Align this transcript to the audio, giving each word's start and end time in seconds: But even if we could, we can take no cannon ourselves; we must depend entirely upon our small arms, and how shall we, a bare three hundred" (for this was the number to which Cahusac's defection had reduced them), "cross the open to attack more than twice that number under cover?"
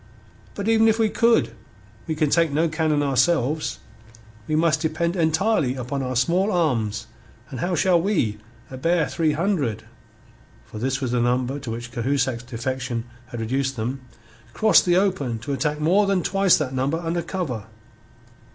But 0.55 0.67
even 0.67 0.87
if 0.87 0.97
we 0.97 1.09
could, 1.09 1.53
we 2.07 2.15
can 2.15 2.31
take 2.31 2.51
no 2.51 2.67
cannon 2.67 3.03
ourselves; 3.03 3.77
we 4.47 4.55
must 4.55 4.81
depend 4.81 5.15
entirely 5.15 5.75
upon 5.75 6.01
our 6.01 6.15
small 6.15 6.51
arms, 6.51 7.05
and 7.51 7.59
how 7.59 7.75
shall 7.75 8.01
we, 8.01 8.39
a 8.71 8.77
bare 8.77 9.07
three 9.07 9.33
hundred" 9.33 9.83
(for 10.65 10.79
this 10.79 11.01
was 11.01 11.11
the 11.11 11.21
number 11.21 11.59
to 11.59 11.69
which 11.69 11.91
Cahusac's 11.91 12.41
defection 12.41 13.03
had 13.27 13.39
reduced 13.39 13.75
them), 13.75 14.01
"cross 14.55 14.81
the 14.81 14.97
open 14.97 15.37
to 15.37 15.53
attack 15.53 15.79
more 15.79 16.07
than 16.07 16.23
twice 16.23 16.57
that 16.57 16.73
number 16.73 16.97
under 16.99 17.21
cover?" 17.21 17.65